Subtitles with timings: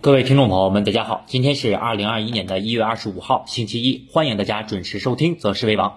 [0.00, 5.90] 各位听众朋友们，大家好，今天是二零二一年的一月二十五号，星期一，欢迎大家准时收听《择时为王》。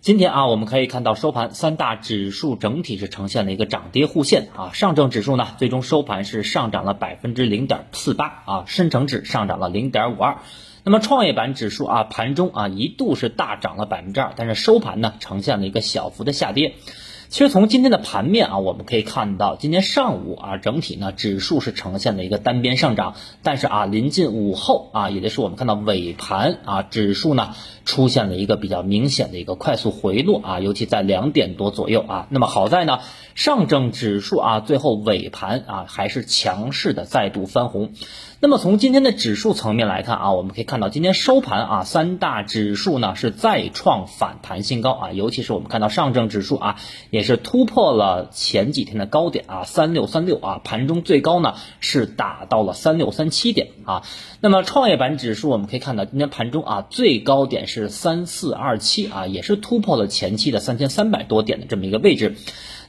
[0.00, 4.72] 今天啊，我们可以看到收盘三大指数整体是呈现了一个涨跌互现啊。
[4.74, 10.38] 上证指数呢，最终收盘是上涨了百分之零点四八啊，深成指上涨了零点五二。
[10.82, 16.74] 那么创业板指数啊，盘中啊一度是大涨了百分之二，但是收盘呢，呈现了一个小幅的下跌。
[17.32, 27.54] 其实从今天的盘面啊，我们可以看到，今天上午啊，整体呢指数是呈现了一个单边上涨，但是啊，临近午后啊，也就是我们看到尾盘啊，指数呢
[27.86, 32.26] 出现了一个比较明显的一个快速回落啊，尤其在两点多左右啊。
[32.28, 32.98] 那么好在呢，
[33.34, 37.94] 上证指数啊，最后尾盘啊还是强势的再度翻红。
[38.40, 46.76] 那么从今天的指数层面来看啊，我们可以看到今天收盘啊，三大指数呢是再创反弹新高啊，尤其是我们看到上证指数啊，
[47.08, 54.02] 也是突破了前几天的高点啊，三六三六啊，盘中最高呢是打到了三六三七点啊。
[54.40, 62.36] 那么创业板指数我们可以看到今天盘中啊，最高点是三四二七啊，也是突破了前期的三千三百多点的这么一个位置。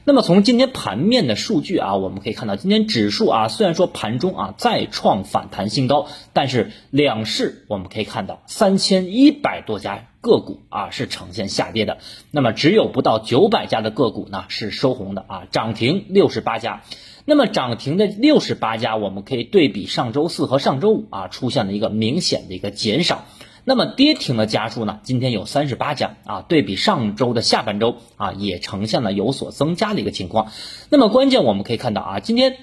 [0.06, 11.96] 那么从今天盘面的数据啊，我们可以看到，今天指数啊，虽然说盘中啊再创反弹新高，但是两市我们可以看到三千一百多家个股啊是呈现下跌的，
[12.30, 16.82] 那么只有不到九百家的个股呢是收红的啊，涨停六十八家，
[17.24, 23.24] 那么涨停的六十八家，我们可以对比上周四和上周五啊，出现了一个明显的一个减少。
[23.66, 25.00] 那么跌停的家数呢？
[25.04, 30.52] 今天有三十八家啊，对比上周的下半周啊，也呈现了有所增加的一个情况。
[30.90, 32.56] 那么关键我们可以看到啊，今天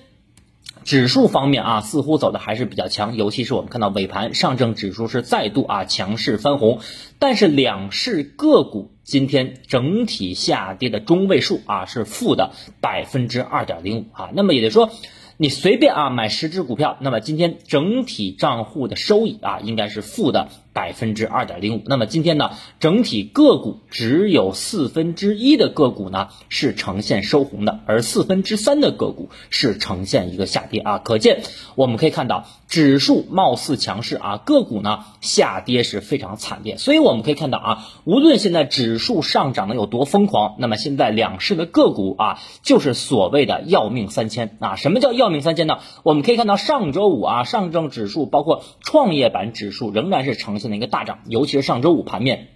[0.84, 6.82] 指数方面啊，似乎走的还是比较强，尤其是我们看到尾盘上证指数是再度啊强势翻红，
[7.18, 14.92] 但是两市个股今天整体下跌的中位数啊是负的百分之二点零五啊，那么也就是说。
[15.38, 21.82] 你随便啊买十只股票，那么今天整体账户的收益啊应该是负的百分之二点零五。
[21.88, 31.00] 那么今天呢，整体个股只有四分之一的个股呢是呈现收红的，而四分之三的个股是呈现一个下跌啊。
[31.00, 31.42] 可见
[31.74, 36.78] 我们可以看到，指数貌似强势啊，个股呢下跌是非常惨烈。
[36.78, 44.76] 所以我们可以看到啊，无论现在指数上涨的有多疯狂，那么现在两市的个股啊就是所谓的要命三千啊。
[44.76, 45.32] 什么叫要？
[45.32, 45.80] 命三千呢？
[46.04, 52.48] 我们可以看到上周五啊，上证指数包括创业板指数仍然是呈现了一个大涨，尤其是上周五盘面，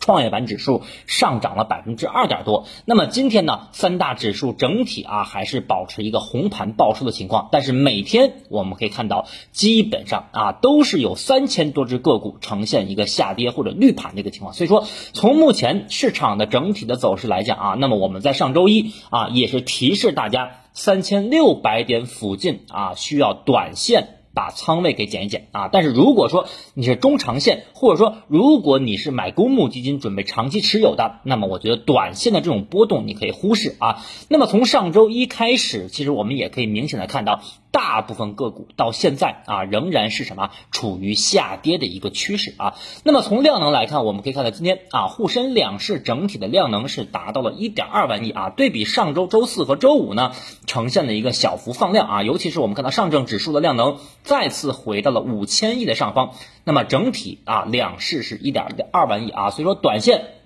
[0.00, 2.66] 创业板指数上涨了百分之二点多。
[2.86, 14.54] 那么今天呢，三大指数整体啊还是保持一个红盘报收的情况，但是每天我们可以看到，基本上啊都是有三千多只个股呈现一个下跌或者绿盘的一个情况。
[14.54, 20.52] 所以说，从目前市场的整体的走势来讲啊，那么我们在上周一啊也是提示大家。
[20.76, 25.68] 三千六百点附近啊，需要短线把仓位给减一减啊。
[25.72, 34.04] 但是如果说你是中长线，或者说如果你是买公募基金准备长期持有的，那么我觉得短线的这种波动你可以忽视啊。
[34.28, 37.40] 那么从上周一开始，其实我们也可以明显的看到。
[37.74, 42.76] 大部分个股到现在啊，仍然是什么处于下跌的一个趋势啊。
[43.02, 48.50] 那么从量能来看，我们可以看到今天啊，沪深两市整体的量能是达到了一点二万亿啊。
[48.50, 50.30] 对比上周周四和周五呢，
[50.66, 52.22] 呈现了一个小幅放量啊。
[52.22, 56.30] 尤其是我们看到上证指数的量能再次回到了五千亿的上方。
[56.62, 59.50] 那么整体啊，两市是一点二万亿啊。
[59.50, 60.43] 所以说短线。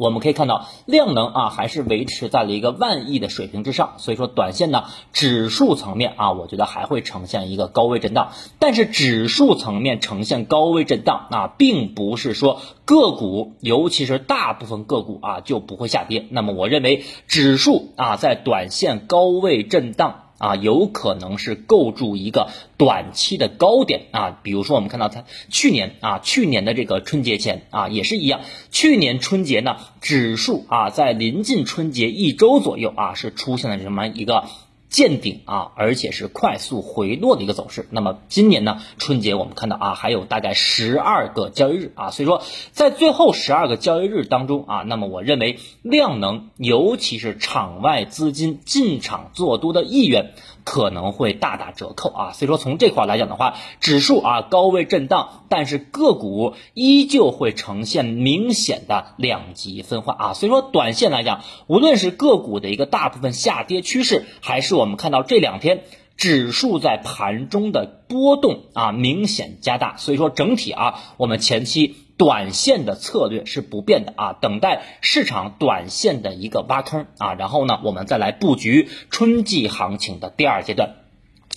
[0.00, 8.32] 我们可以看到量能啊还是维持在了一个万亿的水平之上，所以说短线呢指数层面啊，我觉得还会呈现一个高位震荡。
[8.58, 16.24] 但是指数层面呈现高位震荡啊，并不是说个股，尤其是大部分个股啊就不会下跌。
[16.30, 20.22] 那么我认为指数啊在短线高位震荡。
[20.40, 28.40] 啊，有可能是构筑一个短期的高点啊，比如说我们看到它去年啊，去年的这个春节前啊也是一样，
[28.70, 34.44] 去年春节呢，指数啊在临近春节一周左右啊是出现了什么一个。
[34.90, 37.86] 见顶啊，而且是快速回落的一个走势。
[37.90, 42.42] 那么今年呢，春节我们看到啊，还有大概十二个交易日啊，所以说
[42.72, 50.32] 在最后十二个交易日当中啊，那么我认为量能，尤其是场外资金进场做多的意愿。
[50.62, 65.84] 可能会大打折扣啊，所以说从这块来讲的话，指数啊高位震荡，但是个股依旧会呈现明显的两极分化啊，所以说短线来讲，无论是个股的一个大部分下跌趋势，还是我们看到这两天
[66.16, 71.96] 指数在盘中的波动啊明显加大，所以说整体啊我们前期。
[72.20, 80.96] 短线的策略是不变的啊，等待市场短线的一个挖坑啊，然后呢，我们再来布局春季行情的第二阶段。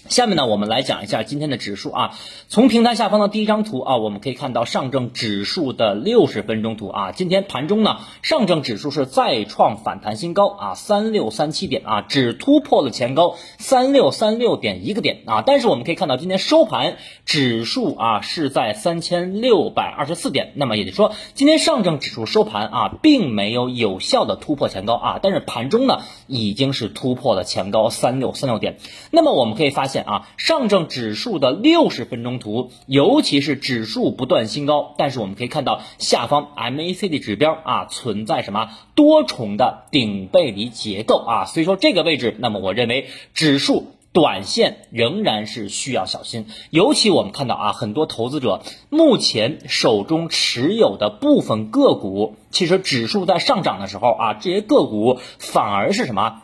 [0.09, 2.11] 下面呢，我们来讲一下今天的指数啊。
[2.49, 7.11] 从平台下方的第一张图啊，我们可以看到上证指数的六十分钟图啊。
[7.13, 15.41] 今天盘中呢，上证指数是再创反弹新高啊，三六三七点啊，只突破了前高三六三六点一个点啊。
[15.45, 20.51] 但是我们可以看到，今天收盘指数啊是在三千六百二十四点。
[20.55, 28.75] 那么也就是说，今天上证指数收盘啊，并没有有效的突破前高啊，但是盘中呢，已经是突破了前高三六三六点。
[29.09, 29.92] 那么我们可以发现。
[30.01, 48.61] 啊，上证指数的六十分钟图，尤其是指数不断新高，但是我们可以看到下方 MACD 指标啊存在什么多重的顶背离结构啊，所以说这个位置，那么我认为指数短线仍然是需要小心，尤其我们看到啊，很多投资者
[48.91, 56.42] 目前手中持有的部分个股，其实指数在上涨的时候啊，这些个股反而是什么？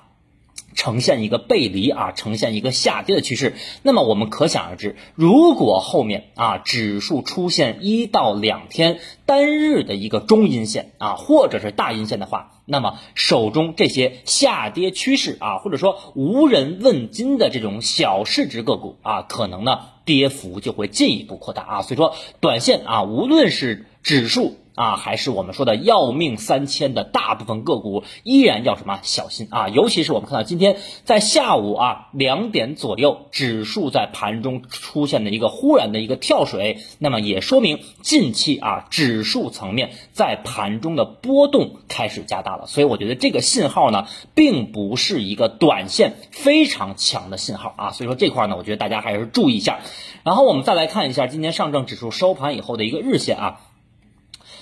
[0.80, 3.54] 呈现一个背离啊，呈现一个下跌的趋势。
[3.84, 21.82] 那么我们可想而知，如果后面啊指数出现一到两天单日的一个中阴线啊，或者是大阴线的话，那么手中这些下跌趋势啊，或者说无人问津的这种小市值个股啊，可能呢跌幅就会进一步扩大啊。
[21.82, 24.56] 所以说，短线啊，无论是指数。
[24.80, 29.68] 啊，还是我们说的要命三千的大部分个股依然要什么小心啊？
[29.68, 42.66] 尤其是我们看到今天在下午啊两点左右，指数在盘中出现的一个忽然的一个跳水，那么也说明近期啊指数层面在盘中的波动开始加大了。
[42.66, 47.92] 所以我觉得这个信号呢，并不是一个短线非常强的信号啊。
[47.92, 49.80] 所以说这块呢，我觉得大家还是注意一下。
[50.24, 53.60] 然后我们再来看一下今天上证指数收盘以后的一个日线啊。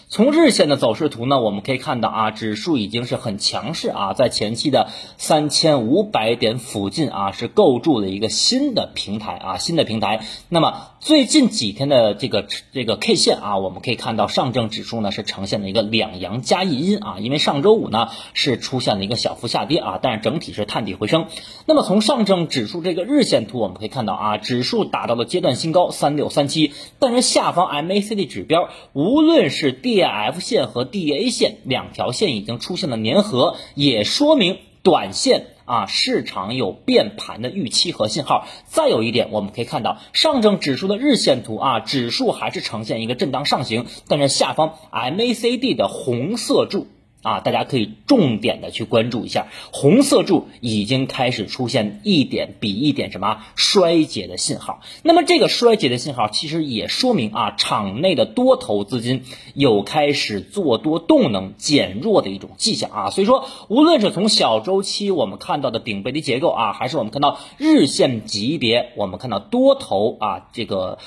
[0.10, 4.88] 从日线的走势图呢，我们可以看到啊，指数已经是很强势啊，在前期的
[5.18, 10.26] 三千五百点附近啊，是构筑了一个新的平台啊，新的平台。
[10.48, 21.28] 那么最近几天的这个这个 K 线啊，我们可以看到上证指数呢是呈现了一个两阳加一阴啊，因为上周五呢是出现了一个小幅下跌啊，但是整体是探底回升。
[21.68, 38.48] 那么从上证指数这个日线图我们可以看到啊，指数达到了阶段新高三六三七，但是下方 MACD 指标无论是 D F 线和 D A 线两条线已经出现了粘合，也说明短线啊市场有变盘的预期和信号。
[38.66, 46.88] 再有一点，我们可以看到上证指数的日线图啊，指数还是呈现一个震荡上行，但是下方 M A C D 的红色柱。
[47.24, 54.82] 啊，大家可以重点的去关注一下，红色柱已经开始出现一点比一点什么衰竭的信号。
[55.04, 59.24] 那么这个衰竭的信号，其实也说明啊，场内的多头资金
[59.56, 63.10] 有开始做多动能减弱的一种迹象啊。
[63.10, 71.00] 所以说，无论是从小周期我们看到的顶背离结构啊，还是我们看到日线级别，我们看到多头啊这个。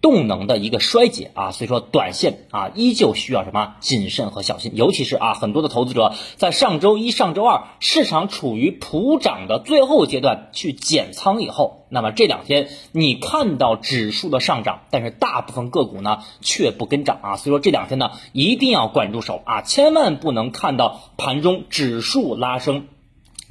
[0.00, 22.86] 动能的一个衰竭啊，所以说短线啊依旧需要什么谨慎和小心，尤其是啊很多的投资者在上周一上周二市场处于普涨的最后阶段去减仓以后，那么这两天你看到指数的上涨，但是大部分个股呢却不跟涨啊，所以说这两天呢一定要管住手啊，千万不能看到盘中指数拉升。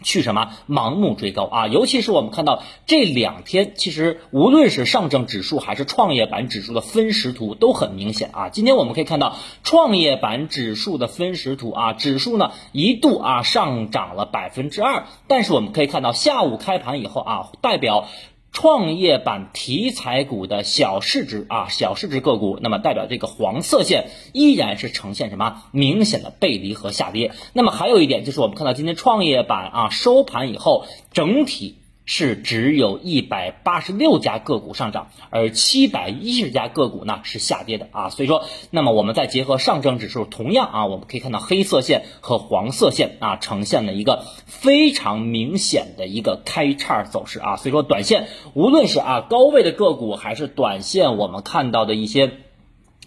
[0.04, 1.68] 去什么盲目追高啊？
[1.68, 8.50] 尤其是我们看到这两天，其实无论是上证指数还是创业板指数的分时图都很明显啊。
[8.50, 18.08] 今天我们可以看到创业板指数的分时图啊，指数呢一度啊上涨了百分之二，但是我们可以看到下午开盘以后啊，代表。
[18.52, 27.34] 创业板题材股的小市值啊，小市值个股，那么代表这个黄色线依然是呈现什么明显的背离和下跌。
[27.54, 31.78] 那么还有一点就是，我们看到今天创业板啊收盘以后整体。
[32.08, 38.10] 是只有一百八十六家个股上涨，而七百一十家个股呢是下跌的啊。
[38.10, 47.58] 所以说，那么我们再结合上证指数，同样啊，我们可以看到黑色线和黄色线啊呈现了一个非常明显的一个开叉走势啊。
[47.58, 52.32] 所以说，短线无论是啊高位的个股，还是短线我们看到的一些。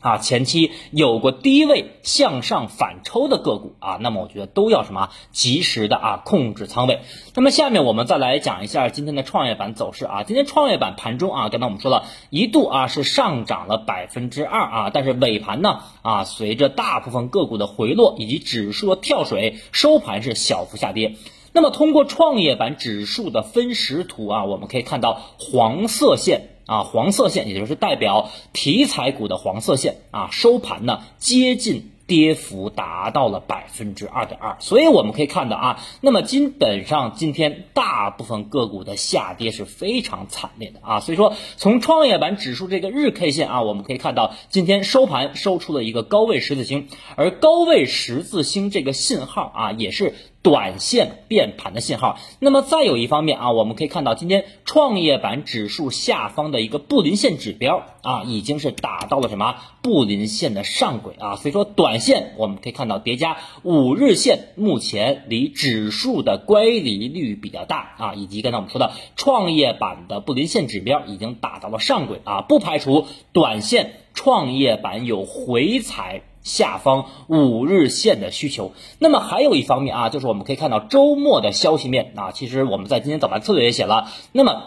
[0.00, 7.00] 啊，前期有过低位向上反抽的个股啊，那么我觉得都要什么及时的啊控制仓位。
[7.34, 10.22] 那么下面我们再来讲一下今天的创业板走势啊。
[10.22, 21.16] 今天创业板盘中啊，刚才我们说了一度啊是上涨了百分之二啊，但是尾盘呢啊随着大部分个股的回落以及指数的跳水，收盘是小幅下跌。
[21.52, 26.48] 那么通过创业板指数的分时图啊，我们可以看到黄色线。
[26.70, 46.86] 啊，黄色线也就是代表题材股的黄色线啊，收盘呢接近跌幅达到了百分之二点二，所以我们可以看到啊，那么基本上今天大部分个股的下跌是非常惨烈的啊，所以说从创业板指数这个日 K 线啊，我们可以看到今天收盘收出了一个高位十字星，
[47.16, 50.14] 而高位十字星这个信号啊，也是。
[50.42, 52.18] 短线变盘的信号。
[52.38, 61.36] 那么再有一方面啊，我们可以看到今天创业板指数下方的一个布林线指标啊，已经是打到了什么布林线的上轨啊。
[61.36, 76.22] 所以说，短线我们可以看到叠加五日线目前离指数的乖离率比较大啊，以及刚才我们说的创业板的布林线指标已经打到了上轨啊，不排除短线创业板有回踩。
[76.42, 84.62] 下方五日线的需求，那么还有一方面啊，就是我们可以看到周末的消息面啊，其实我们在今天早盘策略也写了，那么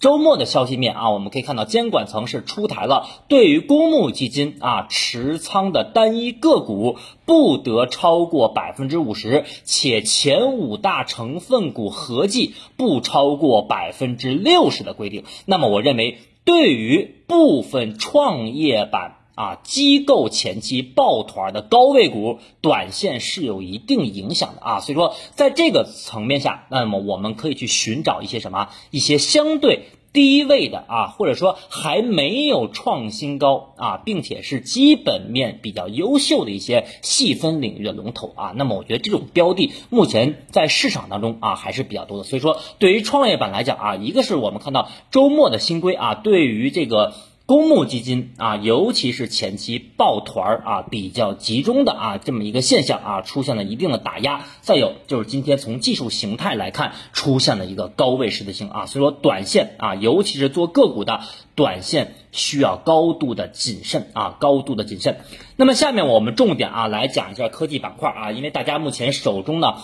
[0.00, 15.24] 周末的消息面啊，我们可以看到监管层是出台了对于公募基金啊持仓的单一个股不得超过百分之五十，且前五大成分股合计不超过百分之六十的规定。
[15.44, 19.16] 那么我认为，对于部分创业板。
[19.36, 24.80] 啊，机构前期抱团的高位股，短线是有一定影响的啊。
[24.80, 38.54] 所以说，在这个层面下，那么我们可以去寻找一些什么，一些相对低位的啊，或者说还没有创新高啊，并且是基本面比较优秀的一些细分领域的龙头啊。
[38.56, 42.24] 那么我觉得这种标的目前在市场当中啊还是比较多的。
[42.24, 47.12] 所以说，对于创业板来讲啊，一个是我们看到周末的新规啊，对于这个。
[47.46, 54.46] 公募基金啊，尤其是前期抱团儿啊比较集中的啊这么一个现象啊，出现了一定的打压。
[54.62, 61.20] 再有就是今天从技术形态来看，出现了一个高位十字星啊，所以说短线啊，尤其是做个股的
[61.54, 65.18] 短线需要高度的谨慎啊，高度的谨慎。
[65.54, 69.74] 那么下面我们重点啊来讲一下科技板块啊，因为大家目前手中呢。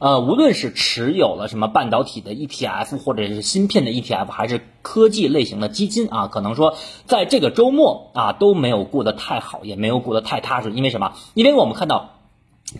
[0.00, 6.76] 呃，无论是持有了什么半导体的 ETF，或者是芯片的 ETF，还是科技类型的基金啊，可能说
[7.06, 10.72] 在这个周末啊都没有过得太好，也没有过得太踏实。
[10.72, 11.12] 因为什么？
[11.34, 12.16] 因为我们看到。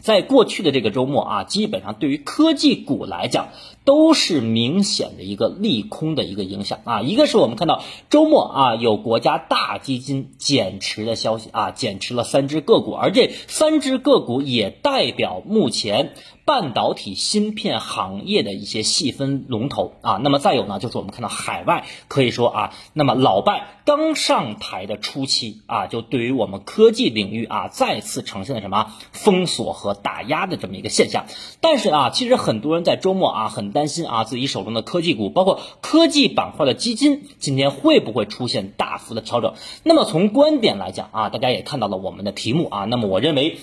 [0.02, 3.48] 在过去的这个周末啊，基本上对于科技股来讲，
[3.90, 7.00] 都是明显的一个利空的一个影响啊。
[7.00, 16.12] 一个是我们看到周末啊，有国家大基金减持的消息啊，减持了三只个股，而这三只个股也代表目前
[16.44, 20.20] 半导体芯片行业的一些细分龙头啊。
[20.22, 29.80] 那么再有呢，就是我们看到海外可以说啊，那么老拜刚上台的初期啊，就对于我们科技领域啊，再次呈现了什么封锁。
[29.80, 31.24] 和打压的这么一个现象，
[31.62, 39.54] 但是啊，其实很多人在周末啊很担担心啊自己手中的科技股，包括科技板块的基金，今天会不会出现大幅的调整？
[39.84, 43.56] 那么从观点来讲啊，大家也看到了我们的题目啊，那么我认为。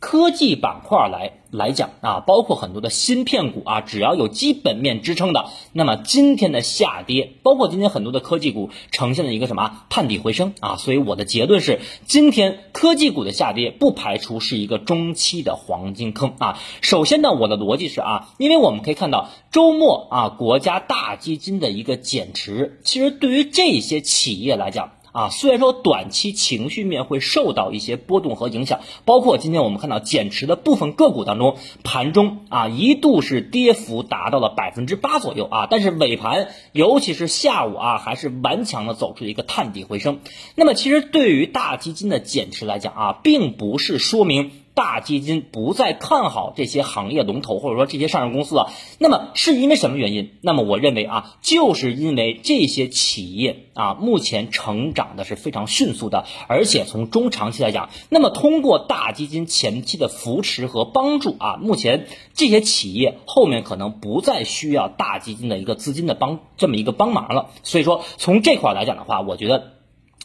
[0.00, 16.58] 科技板块来来讲啊，包括很多的芯片股啊，只要有基本面支撑的，那么今天的下跌，包括今天很多的科技股呈现了一个什么探底回升啊，所以我的结论是，今天科技股的下跌不排除是一个中期的黄金坑啊。
[16.80, 24.92] 首先呢，我的逻辑是啊，因为我们可以看到周末啊，国家大基金的一个减持，其实对于这些企业来讲。
[25.12, 40.20] 啊，虽然说短期情绪面会受到一些波动和影响，包括今天我们看到减持的部分个股当中，盘中啊一度是跌幅达到了百分之八左右啊，但是尾盘尤其是下午啊，还是顽强的走出一个探底回升。
[40.54, 44.50] 那么其实对于大基金的减持来讲啊，并不是说明。
[44.74, 48.70] 大基金不再看好这些行业龙头，或者说这些上市公司了。
[48.98, 50.32] 那么是因为什么原因？
[50.40, 67.50] 那么我认为啊，就是因为这些企业啊，目前成长的是非常迅速的，而且从中长期来讲，那么通过大基金前期的扶持和帮助啊，目前这些企业后面可能不再需要大基金的一个资金的帮这么一个帮忙了。
[67.62, 69.79] 所以说从这块来讲的话，我觉得。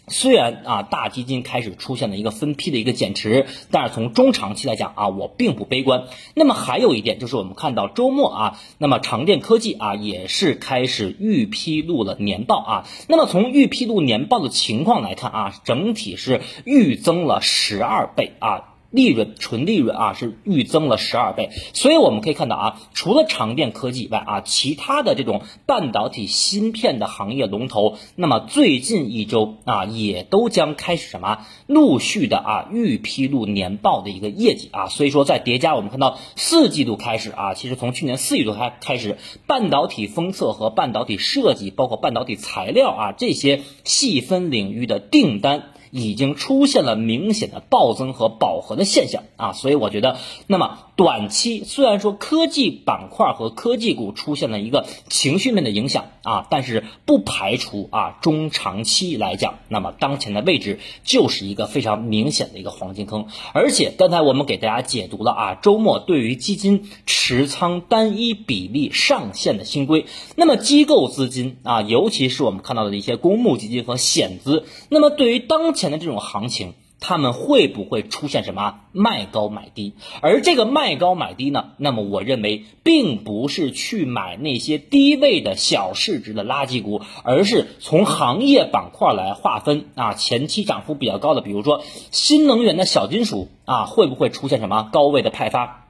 [0.07, 6.03] 虽然啊，大基金开始出现了一个分批的一个减持，但是从中长期来讲啊，我并不悲观。
[6.35, 12.87] 那么还有一点就是，我们看到周末啊，那么长电科技啊也是开始预披露了年报啊。
[13.07, 18.74] 那么从预披露年报的情况来看啊，整体是预增了十二倍啊。
[18.95, 45.71] 利润纯利润啊是预增了十二倍，所以我们可以看到啊，除了长电科技以外啊，其他的这种半导体芯片的行业龙头，那么最近一周啊，也都将开始什么陆续的啊预披露年报的一个业绩啊，所以说在叠加我们看到四季度开始啊，其实从去年四季度开开始，半导体封测和半导体设计，包括半导体材料啊这些细分领域的订单。
[45.95, 49.23] 已经出现了明显的暴增和饱和的现象。
[49.37, 70.05] 啊，所以我觉得，那么短期虽然说科技板块和科技股出现了一个情绪面的影响啊，但是不排除啊中长期来讲，那么当前的位置就是一个非常明显的一个黄金坑，而且刚才我们给大家解读了啊，周末对于基金持仓单一比例上限的新规，
[70.37, 76.73] 那么机构资金啊，尤其是我们看到的一些公募基金和险资，那么对于当前的这种行情。
[76.99, 79.93] 他们会不会出现什么卖高买低？
[80.21, 81.71] 而这个卖高买低呢？
[81.77, 95.84] 那么我认为并不是去买那些低位的小市值的垃圾股，而是从行业板块来划分啊，前期涨幅比较高的，比如说新能源的小金属啊，会不会出现什么高位的派发？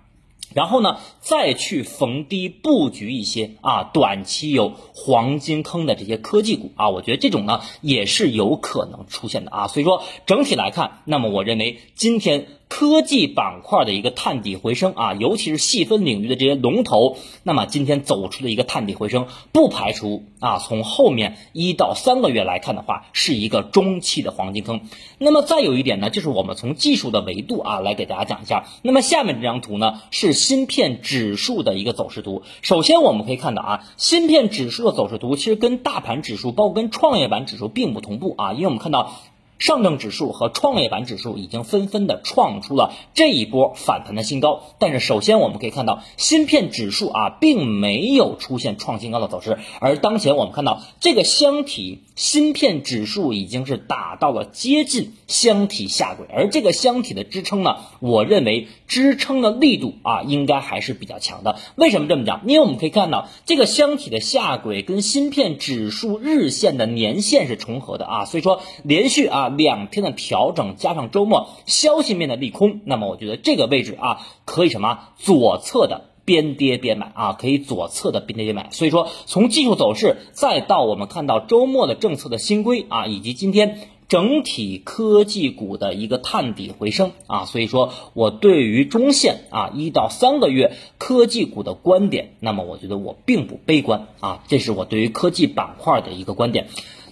[0.53, 9.67] 然后呢，再去逢低布局一些啊，短期有黄金坑的这些科技股啊，我觉得这种呢也是有可能出现的啊。
[9.67, 12.47] 所以说整体来看，那么我认为今天。
[12.77, 24.81] 科技板块的一个探底回升啊，尤其是细分领域的这些龙头，那么今天走出了一个探底回升，不排除啊，从后面一到三个月来看的话，是一个中期的黄金坑。
[25.19, 28.65] 那么再有一点呢，就是我们从技术的维度啊来给大家讲一下。
[28.81, 32.43] 那么下面这张图呢是芯片指数的一个走势图。
[32.61, 39.13] 首先我们可以看到啊，芯片指数的走势图其实跟大盘指数，包括跟创业板指数并不同步啊，因为我们看到。
[39.59, 61.57] 上证指数和创业板指数已经纷纷的创出了这一波反弹的新高，但是首先我们可以看到，芯片指数啊并没有出现创新高的走势，而当前我们看到这个箱体芯片指数已经是打到了接近箱体下轨，而这个箱体的支撑呢，我认为支撑的力度啊应该还是比较强的。
[61.75, 62.41] 为什么这么讲？
[62.45, 78.69] 因为我们可以看到这个箱体的下轨跟芯片指数日线的年线是重合的啊，所以说连续啊两天的调整加上周末消息面的利空，那么我觉得这个位置啊，可以什么左侧的边跌边买啊，可以左侧的边跌边买。
[78.71, 96.67] 所以说，从技术走势再到我们看到周末的政策的新规啊，以及今天整体科技股的一个探底回升啊，所以说我对于中线啊一到三个月科技股的观点，那么我觉得我并不悲观啊，这是我对于科技板块的一个观点。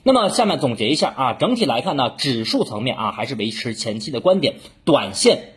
[0.06, 5.54] 那么下面总结一下啊，整体来看呢，指数层面啊还是维持前期的观点，短线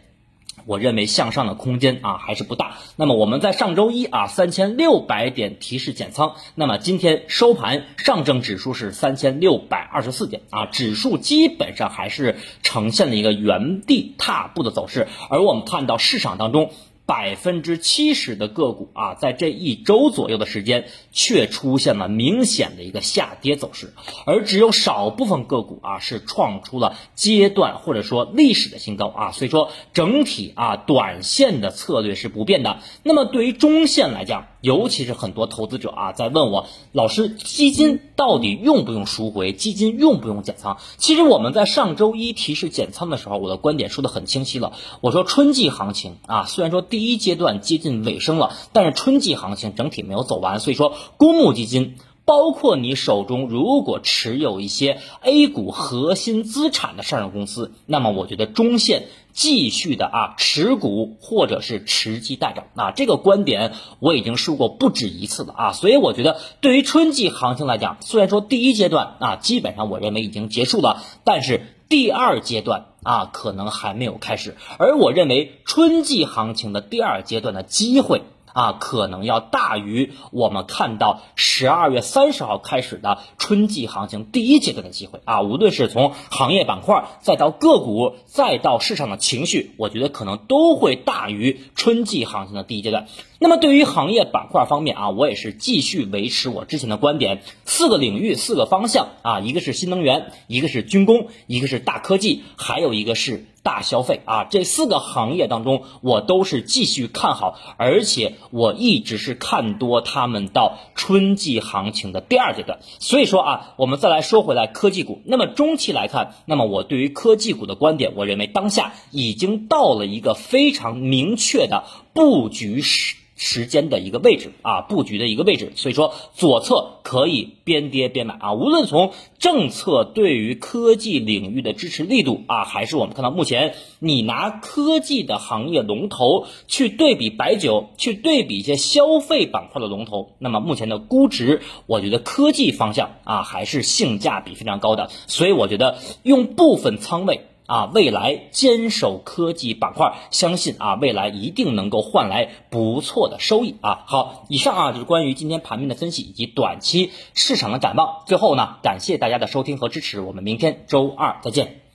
[0.67, 2.77] 我认为向上的空间啊还是不大。
[2.95, 16.71] 那么我们在上周一啊三千六百点提示减仓，那么今天收盘上证指数是三千六百二十四点啊，指数基本上还是呈现了一个原地踏步的走势，而我们看到市场当中。
[17.07, 23.95] 百分之七十的个股啊，在这一周左右的时间，却出现了明显的一个下跌走势，
[24.27, 29.31] 而只有少部分个股啊，是创出了阶段或者说历史的新高啊。
[29.31, 32.81] 所以说，整体啊，短线的策略是不变的。
[33.05, 39.53] 那么对于中线来讲，尤其是很多投资者啊，在问我，老师，基金到底用不用赎回？
[39.53, 40.79] 基金用不用减仓？
[40.97, 44.73] 其实我们在上周一提示减仓的时候，我的观点说的很清晰了。
[45.03, 51.95] 我说春季行情啊，虽然说第一阶段接近尾声了，但是春季行情整体没有走完，所以说公募基金。
[52.27, 78.23] 包括你手中如果持有一些 A 股核心资产的上市公司，那么我觉得中线继续的啊持股或者是持机待涨啊，这个观点我已经说过不止一次了啊，所以我觉得对于春季行情来讲，虽然说第一阶段啊基本上我认为已经结束了，但是第二阶段啊可能还没有开始，而我认为春季行情的第二阶段的机会。
[78.57, 93.09] 啊，可能要大于我们看到十二月三十号开始的春季行情第一阶段的机会啊，无论是从行业板块，再到个股，再到市场的情绪，我觉得可能都会大于春季行情的第一阶段。
[93.39, 103.45] 那么对于行业板块方面啊，我也是继续维持我之前的观点，四个领域，四个方向啊，一个是新能源，一个是军工，一个是大科技，还有一个是。
[103.67, 112.79] 大消费啊，这四个行业当中，我都是继续看好，而且我一直是看多他们到春季行情的第二阶段。
[113.01, 121.83] 所以说啊，我们再来说回来科技股，那么中期来看，那么我对于科技股的观点，我认为当下已经到了一个非常明确的
[122.15, 123.17] 布局时。
[123.37, 128.55] 时间的一个位置啊，布局的一个位置，所以说左侧可以边跌边买啊。
[128.55, 147.43] 无论从政策对于科技领域的支持力度啊，还是我们看到目前你拿科技的行业龙头去对比白酒，去对比一些消费板块的龙头，那么目前的估值，我觉得科技方向啊还是性价比非常高的，所以我觉得用部分仓位。
[147.67, 154.05] 啊，未来坚守科技板块，相信啊，未来一定能够换来不错的收益啊。
[154.07, 158.23] 好，以上啊就是关于今天盘面的分析以及短期市场的展望。
[158.27, 161.86] 最后呢，感谢大家的收听和支持，我们明天周二再见。